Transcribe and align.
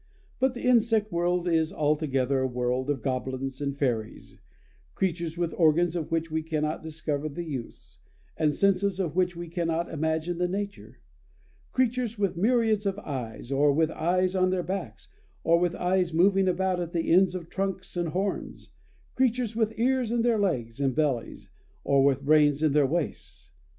But 0.39 0.55
the 0.55 0.63
insect 0.65 1.11
world 1.11 1.47
is 1.47 1.71
altogether 1.71 2.39
a 2.39 2.47
world 2.47 2.89
of 2.89 3.03
goblins 3.03 3.61
and 3.61 3.77
fairies: 3.77 4.39
creatures 4.95 5.37
with 5.37 5.53
organs 5.55 5.95
of 5.95 6.09
which 6.09 6.31
we 6.31 6.41
cannot 6.41 6.81
discover 6.81 7.29
the 7.29 7.43
use, 7.43 7.99
and 8.35 8.51
senses 8.55 8.99
of 8.99 9.15
which 9.15 9.35
we 9.35 9.47
cannot 9.47 9.91
imagine 9.91 10.39
the 10.39 10.47
nature; 10.47 11.01
creatures 11.71 12.17
with 12.17 12.35
myriads 12.35 12.87
of 12.87 12.97
eyes, 12.97 13.51
or 13.51 13.71
with 13.73 13.91
eyes 13.91 14.35
in 14.35 14.49
their 14.49 14.63
backs, 14.63 15.07
or 15.43 15.59
with 15.59 15.75
eyes 15.75 16.15
moving 16.15 16.47
about 16.47 16.79
at 16.79 16.93
the 16.93 17.11
ends 17.13 17.35
of 17.35 17.47
trunks 17.47 17.95
and 17.95 18.09
horns; 18.09 18.71
creatures 19.13 19.55
with 19.55 19.77
ears 19.77 20.11
in 20.11 20.23
their 20.23 20.39
legs 20.39 20.79
and 20.79 20.95
bellies, 20.95 21.51
or 21.83 22.03
with 22.03 22.25
brains 22.25 22.63
in 22.63 22.71
their 22.71 22.87
waists! 22.87 23.51